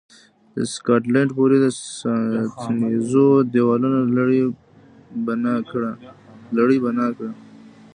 [0.55, 1.67] د سکاټلند پورې د
[1.99, 4.41] ساتنیزو دېوالونو لړۍ
[6.85, 7.29] بنا کړه.